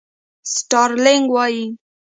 سټارلېنک 0.53 1.25
وایي. 1.33 1.65